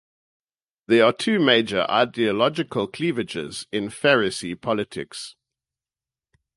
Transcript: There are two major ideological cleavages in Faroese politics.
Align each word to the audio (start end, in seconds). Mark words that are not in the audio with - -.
There 0.87 1.05
are 1.05 1.13
two 1.13 1.37
major 1.37 1.85
ideological 1.87 2.87
cleavages 2.87 3.67
in 3.71 3.91
Faroese 3.91 4.55
politics. 4.59 5.35